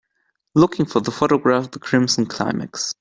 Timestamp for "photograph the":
1.11-1.77